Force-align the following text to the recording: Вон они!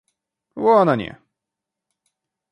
Вон 0.63 0.87
они! 0.93 1.09